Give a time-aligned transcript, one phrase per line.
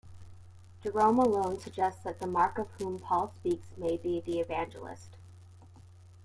[0.81, 5.15] Jerome alone suggests that the Mark of whom Paul speaks may be the Evangelist.